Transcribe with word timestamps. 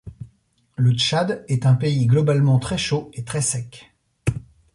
Le 0.77 0.93
Tchad 0.93 1.45
est 1.47 1.67
un 1.67 1.75
pays 1.75 2.07
globalement 2.07 2.57
très 2.57 2.79
chaud 2.79 3.11
et 3.13 3.23
très 3.23 3.43
sec. 3.43 3.93